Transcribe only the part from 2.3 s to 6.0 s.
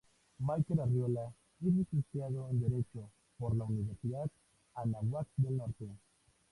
en Derecho por la Universidad Anáhuac del Norte.